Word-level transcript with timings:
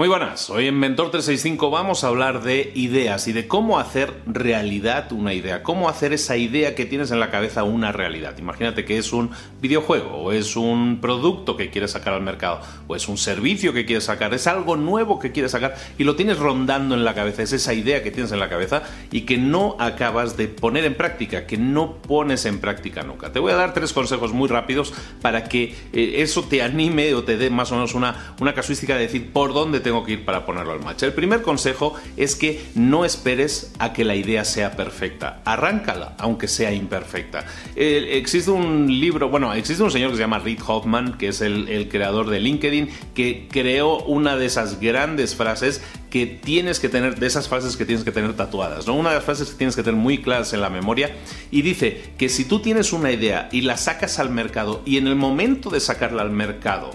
Muy 0.00 0.08
buenas, 0.08 0.48
hoy 0.48 0.66
en 0.66 0.78
Mentor 0.78 1.10
365 1.10 1.68
vamos 1.68 2.04
a 2.04 2.06
hablar 2.06 2.42
de 2.42 2.72
ideas 2.74 3.28
y 3.28 3.34
de 3.34 3.46
cómo 3.46 3.78
hacer 3.78 4.14
realidad 4.24 5.12
una 5.12 5.34
idea, 5.34 5.62
cómo 5.62 5.90
hacer 5.90 6.14
esa 6.14 6.38
idea 6.38 6.74
que 6.74 6.86
tienes 6.86 7.10
en 7.10 7.20
la 7.20 7.30
cabeza 7.30 7.64
una 7.64 7.92
realidad. 7.92 8.38
Imagínate 8.38 8.86
que 8.86 8.96
es 8.96 9.12
un 9.12 9.30
videojuego 9.60 10.16
o 10.16 10.32
es 10.32 10.56
un 10.56 11.02
producto 11.02 11.54
que 11.54 11.68
quieres 11.68 11.90
sacar 11.90 12.14
al 12.14 12.22
mercado 12.22 12.62
o 12.86 12.96
es 12.96 13.08
un 13.08 13.18
servicio 13.18 13.74
que 13.74 13.84
quieres 13.84 14.04
sacar, 14.04 14.32
es 14.32 14.46
algo 14.46 14.78
nuevo 14.78 15.18
que 15.18 15.32
quieres 15.32 15.52
sacar 15.52 15.74
y 15.98 16.04
lo 16.04 16.16
tienes 16.16 16.38
rondando 16.38 16.94
en 16.94 17.04
la 17.04 17.12
cabeza, 17.12 17.42
es 17.42 17.52
esa 17.52 17.74
idea 17.74 18.02
que 18.02 18.10
tienes 18.10 18.32
en 18.32 18.38
la 18.38 18.48
cabeza 18.48 18.84
y 19.12 19.26
que 19.26 19.36
no 19.36 19.76
acabas 19.78 20.38
de 20.38 20.48
poner 20.48 20.86
en 20.86 20.94
práctica, 20.94 21.46
que 21.46 21.58
no 21.58 21.96
pones 21.96 22.46
en 22.46 22.58
práctica 22.58 23.02
nunca. 23.02 23.32
Te 23.32 23.38
voy 23.38 23.52
a 23.52 23.56
dar 23.56 23.74
tres 23.74 23.92
consejos 23.92 24.32
muy 24.32 24.48
rápidos 24.48 24.94
para 25.20 25.44
que 25.44 25.74
eh, 25.92 26.22
eso 26.22 26.42
te 26.44 26.62
anime 26.62 27.12
o 27.12 27.22
te 27.22 27.36
dé 27.36 27.50
más 27.50 27.70
o 27.70 27.74
menos 27.74 27.94
una, 27.94 28.34
una 28.40 28.54
casuística 28.54 28.94
de 28.94 29.02
decir 29.02 29.30
por 29.30 29.52
dónde 29.52 29.80
te 29.80 29.89
tengo 29.90 30.04
que 30.04 30.12
ir 30.12 30.24
para 30.24 30.46
ponerlo 30.46 30.72
al 30.72 30.84
marcha. 30.84 31.04
El 31.04 31.14
primer 31.14 31.42
consejo 31.42 31.94
es 32.16 32.36
que 32.36 32.64
no 32.76 33.04
esperes 33.04 33.72
a 33.80 33.92
que 33.92 34.04
la 34.04 34.14
idea 34.14 34.44
sea 34.44 34.76
perfecta. 34.76 35.42
Arráncala, 35.44 36.14
aunque 36.18 36.46
sea 36.46 36.72
imperfecta. 36.72 37.44
existe 37.74 38.52
un 38.52 38.86
libro, 38.86 39.28
bueno, 39.30 39.52
existe 39.52 39.82
un 39.82 39.90
señor 39.90 40.10
que 40.10 40.16
se 40.16 40.22
llama 40.22 40.38
Reid 40.38 40.60
Hoffman, 40.64 41.18
que 41.18 41.26
es 41.28 41.40
el, 41.40 41.68
el 41.68 41.88
creador 41.88 42.30
de 42.30 42.38
LinkedIn, 42.38 42.88
que 43.14 43.48
creó 43.50 43.98
una 44.04 44.36
de 44.36 44.46
esas 44.46 44.78
grandes 44.78 45.34
frases 45.34 45.82
que 46.08 46.26
tienes 46.26 46.78
que 46.78 46.88
tener, 46.88 47.18
de 47.18 47.26
esas 47.26 47.48
frases 47.48 47.76
que 47.76 47.84
tienes 47.84 48.04
que 48.04 48.12
tener 48.12 48.34
tatuadas, 48.34 48.86
¿no? 48.86 48.94
Una 48.94 49.08
de 49.08 49.16
las 49.16 49.24
frases 49.24 49.50
que 49.50 49.56
tienes 49.56 49.74
que 49.74 49.82
tener 49.82 49.98
muy 49.98 50.18
claras 50.18 50.52
en 50.52 50.60
la 50.60 50.70
memoria 50.70 51.16
y 51.50 51.62
dice 51.62 52.12
que 52.16 52.28
si 52.28 52.44
tú 52.44 52.60
tienes 52.60 52.92
una 52.92 53.10
idea 53.10 53.48
y 53.50 53.62
la 53.62 53.76
sacas 53.76 54.20
al 54.20 54.30
mercado 54.30 54.82
y 54.86 54.98
en 54.98 55.08
el 55.08 55.16
momento 55.16 55.68
de 55.68 55.80
sacarla 55.80 56.22
al 56.22 56.30
mercado, 56.30 56.92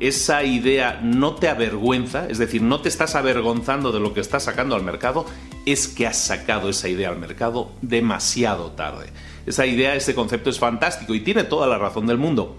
esa 0.00 0.42
idea 0.44 0.98
no 1.02 1.34
te 1.34 1.48
avergüenza, 1.48 2.26
es 2.28 2.38
decir, 2.38 2.62
no 2.62 2.80
te 2.80 2.88
estás 2.88 3.14
avergonzando 3.14 3.92
de 3.92 4.00
lo 4.00 4.14
que 4.14 4.20
estás 4.20 4.44
sacando 4.44 4.74
al 4.74 4.82
mercado, 4.82 5.26
es 5.66 5.88
que 5.88 6.06
has 6.06 6.16
sacado 6.16 6.70
esa 6.70 6.88
idea 6.88 7.10
al 7.10 7.18
mercado 7.18 7.70
demasiado 7.82 8.72
tarde. 8.72 9.10
Esa 9.46 9.66
idea, 9.66 9.94
ese 9.94 10.14
concepto 10.14 10.48
es 10.48 10.58
fantástico 10.58 11.14
y 11.14 11.20
tiene 11.20 11.44
toda 11.44 11.66
la 11.66 11.78
razón 11.78 12.06
del 12.06 12.16
mundo. 12.16 12.56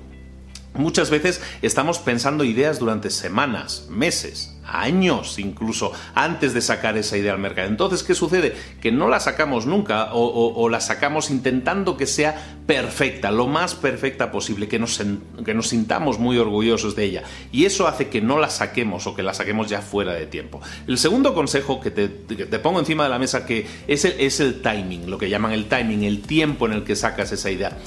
Muchas 0.73 1.09
veces 1.09 1.41
estamos 1.61 1.99
pensando 1.99 2.45
ideas 2.45 2.79
durante 2.79 3.09
semanas, 3.09 3.87
meses, 3.89 4.55
años 4.63 5.37
incluso 5.39 5.91
antes 6.15 6.53
de 6.53 6.61
sacar 6.61 6.97
esa 6.97 7.17
idea 7.17 7.33
al 7.33 7.39
mercado. 7.39 7.67
Entonces, 7.67 8.03
¿qué 8.03 8.15
sucede? 8.15 8.55
Que 8.79 8.91
no 8.91 9.09
la 9.09 9.19
sacamos 9.19 9.65
nunca 9.65 10.09
o, 10.13 10.69
la 10.69 10.79
sacamos 10.79 11.29
intentando 11.29 11.97
que 11.97 12.07
sea 12.07 12.59
perfecta, 12.65 13.31
lo 13.31 13.47
más 13.47 13.75
perfecta 13.75 14.31
posible, 14.31 14.67
que 14.67 14.79
nos, 14.79 15.01
que 15.43 15.53
nos 15.53 15.67
sintamos 15.67 16.19
muy 16.19 16.37
orgullosos 16.37 16.95
de 16.95 17.03
ella. 17.03 17.23
Y 17.51 17.65
eso 17.65 17.87
hace 17.87 18.07
que 18.07 18.21
no 18.21 18.39
la 18.39 18.49
saquemos 18.49 19.07
o 19.07 19.15
que 19.15 19.23
la 19.23 19.33
saquemos 19.33 19.69
ya 19.69 19.81
fuera 19.81 20.13
de 20.13 20.25
tiempo. 20.25 20.61
El 20.87 20.97
segundo 20.97 21.33
consejo 21.33 21.81
que 21.81 21.91
te, 21.91 22.07
pongo 22.59 22.79
encima 22.79 23.03
de 23.03 23.09
la 23.09 23.19
mesa 23.19 23.45
que 23.45 23.67
es 23.87 24.39
el 24.39 24.61
timing, 24.61 25.09
lo 25.09 25.17
que 25.17 25.29
llaman 25.29 25.51
el 25.51 25.67
timing, 25.67 26.03
el 26.03 26.21
tiempo 26.21 26.65
en 26.65 26.73
el 26.73 26.83
que 26.83 26.95
sacas 26.95 27.31
esa 27.31 27.51
idea. 27.51 27.77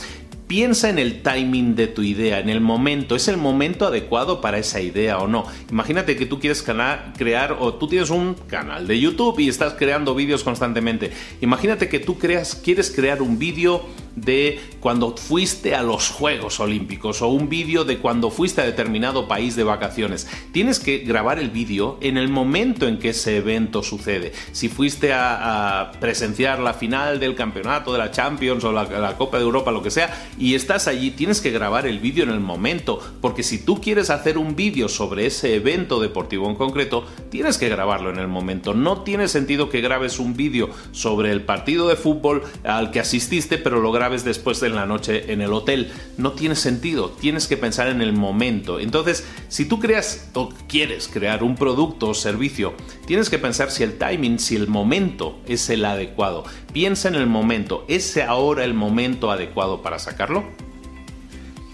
Piensa 0.47 0.91
en 0.91 0.99
el 0.99 1.22
timing 1.22 1.75
de 1.75 1.87
tu 1.87 2.03
idea, 2.03 2.38
en 2.38 2.50
el 2.50 2.60
momento. 2.60 3.16
¿Es 3.16 3.28
el 3.28 3.38
momento 3.38 3.87
adecuado 3.87 4.43
para 4.43 4.59
esa 4.59 4.81
idea 4.81 5.19
o 5.19 5.27
no? 5.27 5.47
Imagínate 5.71 6.16
que 6.16 6.27
tú 6.27 6.38
quieres 6.38 6.62
crear 6.62 7.56
o 7.59 7.75
tú 7.75 7.88
tienes 7.88 8.10
un 8.10 8.34
canal 8.47 8.87
de 8.87 9.00
YouTube 9.00 9.38
y 9.41 9.49
estás 9.49 9.72
creando 9.72 10.15
vídeos 10.15 10.44
constantemente. 10.44 11.12
Imagínate 11.41 11.88
que 11.88 11.99
tú 11.99 12.19
creas, 12.19 12.55
quieres 12.55 12.91
crear 12.91 13.22
un 13.22 13.38
vídeo 13.38 13.87
de 14.16 14.60
cuando 14.80 15.16
fuiste 15.16 15.75
a 15.75 15.82
los 15.82 16.10
Juegos 16.10 16.60
Olímpicos 16.60 17.22
o 17.22 17.28
un 17.28 17.48
vídeo 17.48 17.84
de 17.84 17.98
cuando 17.98 18.30
fuiste 18.30 18.60
a 18.60 18.64
determinado 18.64 19.28
país 19.28 19.56
de 19.56 19.64
vacaciones. 19.64 20.28
Tienes 20.52 20.78
que 20.78 20.98
grabar 20.98 21.38
el 21.38 21.50
vídeo 21.50 21.98
en 22.00 22.16
el 22.16 22.28
momento 22.28 22.86
en 22.86 22.98
que 22.98 23.10
ese 23.10 23.36
evento 23.36 23.82
sucede. 23.82 24.32
Si 24.52 24.69
fuiste 24.69 25.12
a, 25.12 25.92
presenciar 26.00 26.60
la 26.60 26.75
final 26.75 27.20
del 27.20 27.34
campeonato 27.34 27.92
de 27.92 27.98
la 27.98 28.10
Champions 28.10 28.64
o 28.64 28.72
la, 28.72 28.84
la 28.84 29.16
Copa 29.16 29.38
de 29.38 29.44
Europa, 29.44 29.70
lo 29.70 29.82
que 29.82 29.91
sea, 29.91 30.28
y 30.38 30.54
estás 30.54 30.88
allí, 30.88 31.10
tienes 31.10 31.41
que 31.41 31.50
grabar 31.50 31.86
el 31.86 31.98
vídeo 31.98 32.25
en 32.25 32.31
el 32.31 32.41
momento, 32.41 33.00
porque 33.20 33.42
si 33.42 33.64
tú 33.64 33.81
quieres 33.81 34.10
hacer 34.10 34.38
un 34.38 34.56
vídeo 34.56 34.88
sobre 34.88 35.26
ese 35.26 35.54
evento 35.54 36.00
deportivo 36.00 36.48
en 36.48 36.56
concreto, 36.56 37.06
tienes 37.31 37.58
que 37.58 37.69
grabarlo 37.69 38.10
en 38.10 38.19
el 38.19 38.28
momento. 38.28 38.75
No 38.75 39.02
tiene 39.02 39.28
sentido 39.28 39.69
que 39.69 39.81
grabes 39.81 40.19
un 40.19 40.36
vídeo 40.36 40.70
sobre 40.92 41.31
el 41.31 41.42
partido 41.42 41.88
de 41.88 41.96
fútbol 41.96 42.42
al 42.64 42.91
que 42.91 43.00
asististe, 43.00 43.58
pero 43.58 43.81
lo 43.81 43.92
grabes 43.92 44.03
después 44.10 44.60
de 44.60 44.69
la 44.69 44.87
noche 44.87 45.32
en 45.32 45.41
el 45.41 45.53
hotel. 45.53 45.93
No 46.17 46.32
tiene 46.32 46.55
sentido, 46.55 47.11
tienes 47.11 47.46
que 47.46 47.56
pensar 47.56 47.88
en 47.88 48.00
el 48.00 48.12
momento. 48.12 48.78
Entonces, 48.78 49.26
si 49.49 49.64
tú 49.64 49.81
creas 49.81 50.31
o 50.34 50.50
quieres 50.69 51.08
crear 51.08 51.43
un 51.43 51.56
producto 51.56 52.08
o 52.08 52.14
servicio, 52.14 52.75
tienes 53.06 53.31
que 53.31 53.38
pensar 53.38 53.70
si 53.70 53.82
el 53.82 53.99
timing, 53.99 54.38
si 54.38 54.56
el 54.56 54.69
momento 54.69 55.38
es 55.46 55.70
el 55.70 55.84
adecuado. 55.84 56.44
Piensa 56.73 57.08
en 57.08 57.14
el 57.14 57.26
momento, 57.26 57.84
¿es 57.88 58.17
ahora 58.19 58.64
el 58.64 58.75
momento 58.75 59.31
adecuado 59.31 59.82
para 59.82 59.99
sacarlo? 59.99 60.44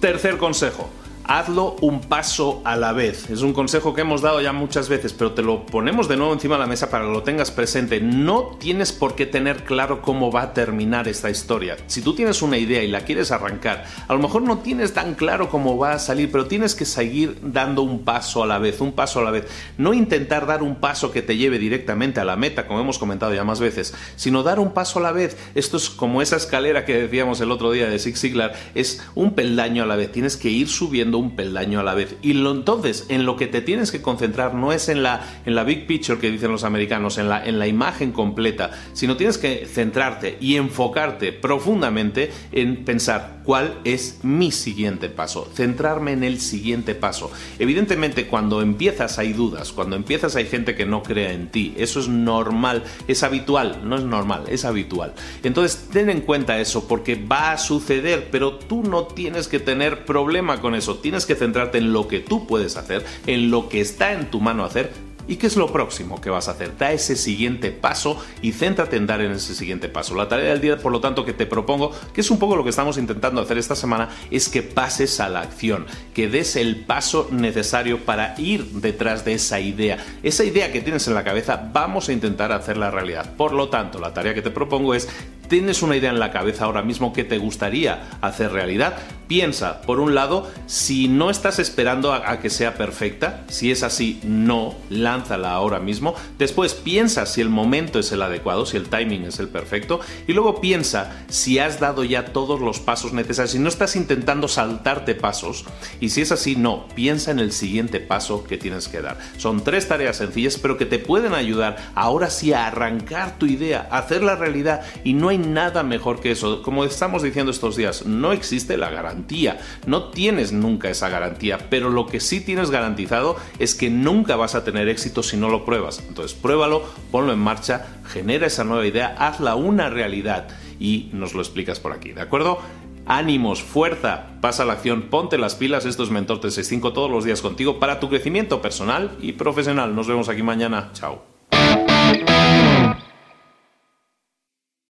Tercer 0.01 0.39
consejo, 0.39 0.89
hazlo 1.25 1.77
un 1.81 2.01
paso 2.01 2.61
a 2.65 2.77
la 2.77 2.93
vez. 2.93 3.31
Es 3.31 3.43
un 3.43 3.53
consejo 3.53 3.95
que 3.95 4.01
hemos 4.01 4.23
dado 4.23 4.41
ya 4.41 4.53
muchas 4.53 4.89
veces, 4.89 5.13
pero 5.13 5.33
te 5.33 5.43
lo 5.43 5.67
ponemos 5.67 6.09
de 6.09 6.17
nuevo 6.17 6.33
encima 6.33 6.57
de 6.57 6.61
la 6.61 6.67
mesa 6.67 6.91
para 6.91 7.05
que 7.05 7.13
lo 7.13 7.23
tengas 7.23 7.51
presente. 7.51 8.01
No 8.01 8.57
tienes 8.59 8.93
por 8.93 9.15
qué 9.15 9.27
tener 9.27 9.65
claro 9.65 10.03
cómo 10.03 10.33
va 10.33 10.43
a 10.43 10.55
terminar 10.55 11.09
esta 11.09 11.31
historia. 11.31 11.77
Si 11.87 12.03
tú 12.03 12.15
tienes 12.15 12.43
una 12.43 12.59
idea 12.59 12.83
y 12.83 12.89
la 12.89 13.03
quieres 13.03 13.31
arrancar, 13.31 13.85
a 14.09 14.13
lo 14.13 14.19
mejor 14.19 14.43
no 14.43 14.59
tienes 14.59 14.93
tan 14.93 15.15
claro 15.15 15.49
cómo 15.49 15.79
va 15.79 15.93
a 15.93 15.99
salir, 15.99 16.31
pero 16.31 16.47
tienes 16.47 16.75
que 16.75 16.85
seguir 16.85 17.39
dando 17.43 17.83
un 17.83 18.05
paso 18.05 18.43
a 18.43 18.47
la 18.47 18.59
vez, 18.59 18.81
un 18.81 18.93
paso 18.93 19.21
a 19.21 19.25
la 19.25 19.31
vez. 19.31 19.47
No 19.79 19.95
intentar 19.95 20.47
dar 20.47 20.63
un 20.63 20.77
paso 20.77 21.13
que 21.13 21.23
te 21.23 21.37
lleve 21.37 21.59
directamente 21.59 22.21
a 22.21 22.25
la 22.25 22.37
meta, 22.37 22.67
como 22.67 22.81
hemos 22.81 22.99
comentado 22.99 23.35
ya 23.35 23.45
más 23.45 23.61
veces, 23.61 23.95
sino 24.17 24.43
dar 24.43 24.59
un 24.59 24.73
paso 24.73 24.99
a 24.99 25.03
la 25.03 25.13
vez. 25.13 25.37
Esto 25.55 25.77
es 25.77 25.91
como 25.91 26.23
esa 26.23 26.37
escalera 26.37 26.85
que 26.85 27.03
decíamos 27.03 27.41
el 27.41 27.51
otro 27.51 27.73
día 27.73 27.89
de 27.89 27.99
Zig 27.99 28.17
Ziglar, 28.17 28.55
es 28.75 29.03
un 29.15 29.35
peldaño 29.35 29.83
a 29.83 29.87
la 29.87 29.97
vez. 29.97 30.13
Tienes 30.13 30.37
que 30.37 30.49
ir 30.49 30.69
subiendo 30.69 31.10
un 31.19 31.37
peldaño 31.37 31.81
a 31.81 31.83
la 31.83 31.95
vez. 31.95 32.17
Y 32.23 32.35
lo, 32.35 32.53
entonces, 32.53 33.07
en 33.09 33.27
lo 33.27 33.37
que 33.37 33.47
te 33.47 33.61
tienes 33.61 33.91
que 33.91 34.03
concentrar 34.03 34.55
no 34.55 34.73
es 34.73 34.89
en 34.89 35.03
la, 35.03 35.25
en 35.45 35.55
la 35.55 35.65
big 35.65 35.87
picture 35.87 36.19
que 36.19 36.31
dicen 36.31 36.51
los 36.51 36.65
americanos, 36.65 37.19
en 37.19 37.29
la, 37.29 37.45
en 37.45 37.59
la 37.59 37.67
imagen 37.67 38.13
completa, 38.13 38.71
sino 38.93 39.17
tienes 39.17 39.39
que 39.39 39.67
centrarte 39.67 40.37
y 40.41 40.57
enfocarte 40.57 41.33
profundamente 41.33 42.31
en 42.53 42.85
pensar 42.85 43.41
cuál 43.45 43.81
es 43.85 44.21
mi 44.23 44.53
siguiente 44.53 45.09
paso, 45.09 45.49
centrarme 45.55 46.13
en 46.13 46.25
el 46.25 46.41
siguiente 46.41 46.95
paso. 46.95 47.31
Evidentemente, 47.59 48.27
cuando 48.27 48.63
empiezas 48.63 49.19
hay 49.19 49.33
dudas, 49.33 49.73
cuando 49.73 49.97
empiezas 49.97 50.37
hay 50.37 50.47
gente 50.47 50.75
que 50.75 50.87
no 50.87 51.03
crea 51.03 51.33
en 51.33 51.49
ti, 51.49 51.75
eso 51.77 52.01
es 52.01 52.09
normal, 52.09 52.85
es 53.09 53.23
habitual, 53.23 53.81
no 53.85 53.97
es 53.97 54.05
normal, 54.05 54.45
es 54.49 54.65
habitual. 54.65 55.15
Entonces, 55.43 55.89
ten 55.93 56.11
en 56.11 56.21
cuenta 56.21 56.61
eso 56.61 56.87
porque 56.87 57.17
va 57.17 57.53
a 57.53 57.59
suceder, 57.59 58.29
pero 58.31 58.55
tú 58.55 58.83
no 58.83 59.05
tienes 59.05 59.49
que 59.49 59.59
tener 59.59 60.05
problema 60.05 60.61
con 60.61 60.75
eso 60.75 60.97
tienes 61.01 61.27
que 61.27 61.35
centrarte 61.35 61.79
en 61.79 61.93
lo 61.93 62.09
que 62.09 62.21
tú 62.21 62.47
puedes 62.47 62.77
hacer, 62.77 63.05
en 63.27 63.51
lo 63.51 63.69
que 63.69 63.81
está 63.81 64.13
en 64.13 64.31
tu 64.31 64.41
mano 64.41 64.65
hacer 64.65 64.91
¿Y 65.31 65.37
qué 65.37 65.47
es 65.47 65.57
lo 65.57 65.73
próximo 65.73 66.21
que 66.21 66.29
vas 66.29 66.49
a 66.49 66.51
hacer? 66.51 66.77
Da 66.77 66.91
ese 66.91 67.15
siguiente 67.15 67.71
paso 67.71 68.21
y 68.43 68.51
céntrate 68.51 68.97
en 68.97 69.07
dar 69.07 69.21
en 69.21 69.31
ese 69.31 69.55
siguiente 69.55 69.89
paso. 69.89 70.17
La 70.17 70.29
tarea 70.29 70.51
del 70.51 70.61
día, 70.61 70.77
por 70.77 70.91
lo 70.91 71.01
tanto, 71.01 71.25
que 71.25 71.33
te 71.33 71.47
propongo, 71.47 71.93
que 72.13 72.21
es 72.21 72.33
un 72.33 72.41
poco 72.41 72.57
lo 72.57 72.65
que 72.65 72.71
estamos 72.71 72.99
intentando 72.99 73.41
hacer 73.41 73.57
esta 73.57 73.77
semana, 73.77 74.09
es 74.33 74.49
que 74.49 74.63
pases 74.63 75.21
a 75.21 75.29
la 75.29 75.43
acción, 75.43 75.87
que 76.15 76.29
des 76.29 76.57
el 76.57 76.85
paso 76.85 77.29
necesario 77.31 77.99
para 78.05 78.35
ir 78.41 78.65
detrás 78.73 79.25
de 79.25 79.35
esa 79.35 79.61
idea. 79.61 80.05
Esa 80.25 80.43
idea 80.43 80.73
que 80.73 80.81
tienes 80.81 81.07
en 81.07 81.15
la 81.15 81.23
cabeza, 81.23 81.71
vamos 81.73 82.09
a 82.09 82.13
intentar 82.13 82.51
hacerla 82.51 82.91
realidad. 82.91 83.37
Por 83.37 83.53
lo 83.53 83.69
tanto, 83.69 84.01
la 84.01 84.13
tarea 84.13 84.35
que 84.35 84.43
te 84.43 84.51
propongo 84.51 84.95
es 84.95 85.09
¿Tienes 85.51 85.83
una 85.83 85.97
idea 85.97 86.11
en 86.11 86.21
la 86.21 86.31
cabeza 86.31 86.67
ahora 86.67 86.83
mismo 86.83 87.13
que 87.13 87.25
te 87.25 87.39
gustaría 87.39 88.09
hacer 88.21 88.53
realidad? 88.53 88.97
Piensa, 89.27 89.83
por 89.83 89.99
un 89.99 90.15
lado, 90.15 90.49
si 90.67 91.07
no 91.07 91.29
estás 91.29 91.59
esperando 91.59 92.13
a, 92.13 92.39
que 92.41 92.51
sea 92.51 92.75
perfecta, 92.75 93.45
si 93.49 93.71
es 93.71 93.85
así, 93.85 94.21
no, 94.25 94.75
lánzala 94.91 95.53
ahora 95.53 95.79
mismo. 95.79 96.15
Después 96.39 96.75
piensa 96.75 97.27
si 97.27 97.41
el 97.41 97.49
momento 97.49 97.99
es 97.99 98.11
el 98.11 98.23
adecuado, 98.23 98.67
si 98.67 98.77
el 98.77 98.89
timing 98.89 99.25
es 99.25 99.39
el 99.39 99.49
perfecto. 99.49 100.01
Y 100.29 100.33
luego 100.33 100.61
piensa 100.61 101.25
si 101.29 101.59
has 101.59 101.79
dado 101.79 102.03
ya 102.05 102.27
todos 102.27 102.61
los 102.61 102.81
pasos 102.81 103.13
necesarios, 103.13 103.53
si 103.53 103.59
no 103.61 103.69
estás 103.69 103.95
intentando 103.95 104.49
saltarte 104.49 105.15
pasos. 105.17 105.65
Y 106.01 106.11
si 106.11 106.23
es 106.23 106.33
así, 106.33 106.57
no, 106.57 106.87
piensa 106.95 107.31
en 107.33 107.39
el 107.41 107.53
siguiente 107.53 107.99
paso 107.99 108.45
que 108.45 108.59
tienes 108.59 108.89
que 108.89 109.01
dar. 109.01 109.19
Son 109.37 109.63
tres 109.63 109.87
tareas 109.87 110.17
sencillas, 110.17 110.59
pero 110.59 110.77
que 110.77 110.87
te 110.87 110.99
pueden 110.99 111.35
ayudar 111.35 111.77
ahora 111.95 112.31
sí 112.31 112.53
a 112.53 112.67
arrancar 112.67 113.39
tu 113.39 113.47
idea, 113.47 113.89
a 113.91 113.99
hacerla 113.99 114.35
realidad 114.35 114.83
y 115.05 115.13
no 115.13 115.29
hay 115.29 115.40
nada 115.41 115.83
mejor 115.83 116.21
que 116.21 116.31
eso. 116.31 116.63
Como 116.63 116.85
estamos 116.85 117.23
diciendo 117.23 117.51
estos 117.51 117.77
días, 117.77 118.07
no 118.07 118.33
existe 118.33 118.77
la 118.77 118.91
garantía. 118.91 119.59
No 119.87 120.05
tienes 120.11 120.53
nunca 120.53 120.91
esa 120.91 121.09
garantía, 121.09 121.71
pero 121.71 121.91
lo 121.91 122.07
que 122.07 122.21
sí 122.21 122.41
tienes 122.41 122.71
garantizado 122.71 123.37
es 123.59 123.75
que 123.75 123.91
nunca 123.91 124.37
vas 124.37 124.55
a 124.55 124.65
tener 124.65 124.89
éxito 124.89 125.23
si 125.23 125.37
no 125.37 125.49
lo 125.49 125.65
pruebas. 125.65 126.03
Entonces, 126.07 126.37
pruébalo, 126.39 126.83
ponlo 127.11 127.33
en 127.33 127.39
marcha, 127.39 127.87
genera 128.07 128.47
esa 128.47 128.65
nueva 128.65 128.87
idea, 128.87 129.15
hazla 129.19 129.55
una 129.57 129.91
realidad 129.91 130.49
y 130.79 131.11
nos 131.13 131.35
lo 131.35 131.41
explicas 131.41 131.81
por 131.81 131.93
aquí, 131.93 132.13
¿de 132.13 132.23
acuerdo? 132.23 132.59
ánimos, 133.07 133.63
fuerza, 133.63 134.27
pasa 134.41 134.63
a 134.63 134.67
la 134.67 134.75
acción, 134.75 135.03
ponte 135.11 135.37
las 135.37 135.57
pilas, 135.57 135.85
esto 135.85 136.05
es 136.05 136.11
Mentor 136.11 136.41
365 136.41 136.93
todos 136.93 137.11
los 137.11 137.25
días 137.25 137.43
contigo 137.43 137.81
para 137.81 137.99
tu 137.99 138.09
crecimiento 138.09 138.63
personal 138.63 139.11
y 139.21 139.33
profesional. 139.33 139.97
Nos 139.97 140.07
vemos 140.07 140.29
aquí 140.29 140.43
mañana, 140.45 140.91
chao. 140.93 141.25